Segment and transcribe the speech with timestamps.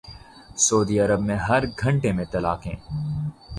[0.57, 2.75] سعودی عرب میں ہر گھنٹے میں طلاقیں